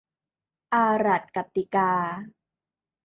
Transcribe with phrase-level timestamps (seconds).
[0.73, 1.91] อาหรัดกัดติกา